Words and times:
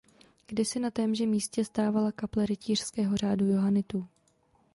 Kdysi 0.47 0.79
na 0.79 0.91
témže 0.91 1.25
místě 1.25 1.65
stávala 1.65 2.11
kaple 2.11 2.45
rytířského 2.45 3.17
řádu 3.17 3.45
johanitů. 3.45 4.07